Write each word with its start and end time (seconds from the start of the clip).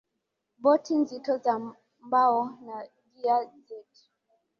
boti 0.63 0.93
nzito 1.03 1.31
za 1.43 1.53
mbao 2.05 2.39
na 2.65 2.75
gia 3.15 3.37
zetu 3.67 4.01